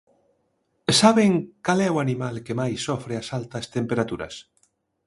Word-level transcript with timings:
Saben 0.99 1.31
cal 1.65 1.79
é 1.87 1.89
o 1.95 2.01
animal 2.05 2.35
que 2.45 2.57
máis 2.59 2.77
sofre 2.87 3.13
as 3.21 3.27
altas 3.39 3.65
temperaturas? 3.75 4.35